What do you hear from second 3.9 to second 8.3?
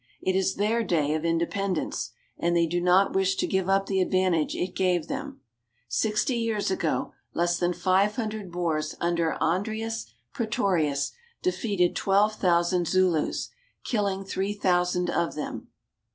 advantage it gave them. Sixty years ago less than five